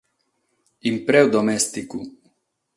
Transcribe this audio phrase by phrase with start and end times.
[0.89, 1.99] Impreu domèsticu